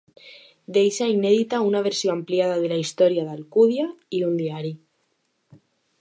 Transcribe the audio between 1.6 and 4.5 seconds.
una versió ampliada de la Història d'Alcúdia i un